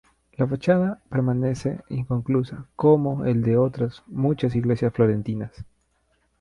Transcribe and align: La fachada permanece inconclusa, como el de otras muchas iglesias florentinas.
La 0.35 0.47
fachada 0.47 0.99
permanece 1.11 1.81
inconclusa, 1.89 2.65
como 2.75 3.23
el 3.27 3.43
de 3.43 3.57
otras 3.57 4.01
muchas 4.07 4.55
iglesias 4.55 4.93
florentinas. 4.95 5.51